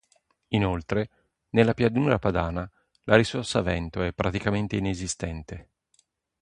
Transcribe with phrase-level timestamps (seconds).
[0.47, 1.09] Inoltre,
[1.49, 2.67] nella Pianura padana
[3.03, 5.69] la risorsa vento è praticamente inesistente.